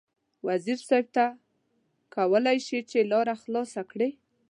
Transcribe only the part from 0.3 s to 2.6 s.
وزیر صیب ته کولای